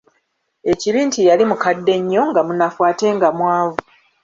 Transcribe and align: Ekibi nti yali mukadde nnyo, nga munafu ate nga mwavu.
Ekibi 0.71 0.99
nti 1.07 1.19
yali 1.29 1.43
mukadde 1.49 1.93
nnyo, 2.01 2.23
nga 2.29 2.41
munafu 2.47 2.79
ate 2.89 3.07
nga 3.15 3.29
mwavu. 3.37 3.79